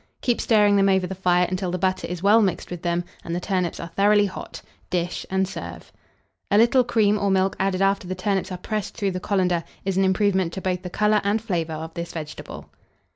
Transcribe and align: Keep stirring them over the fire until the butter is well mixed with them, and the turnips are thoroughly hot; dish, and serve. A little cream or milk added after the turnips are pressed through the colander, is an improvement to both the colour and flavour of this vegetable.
Keep 0.21 0.41
stirring 0.41 0.77
them 0.77 0.89
over 0.89 1.05
the 1.05 1.13
fire 1.13 1.45
until 1.47 1.69
the 1.69 1.77
butter 1.77 2.07
is 2.07 2.23
well 2.23 2.41
mixed 2.41 2.71
with 2.71 2.81
them, 2.81 3.03
and 3.23 3.35
the 3.35 3.39
turnips 3.39 3.79
are 3.79 3.89
thoroughly 3.95 4.25
hot; 4.25 4.59
dish, 4.89 5.27
and 5.29 5.47
serve. 5.47 5.91
A 6.49 6.57
little 6.57 6.83
cream 6.83 7.19
or 7.19 7.29
milk 7.29 7.55
added 7.59 7.83
after 7.83 8.07
the 8.07 8.15
turnips 8.15 8.51
are 8.51 8.57
pressed 8.57 8.95
through 8.97 9.11
the 9.11 9.19
colander, 9.19 9.63
is 9.85 9.97
an 9.97 10.03
improvement 10.03 10.53
to 10.53 10.59
both 10.61 10.81
the 10.81 10.89
colour 10.89 11.21
and 11.23 11.39
flavour 11.39 11.73
of 11.73 11.93
this 11.93 12.13
vegetable. 12.13 12.71